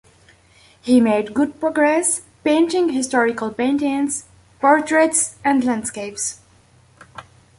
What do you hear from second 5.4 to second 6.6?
and landscapes.